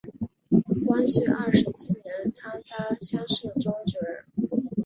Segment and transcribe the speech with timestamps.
[0.83, 4.25] 光绪二十七年参加乡试中举人。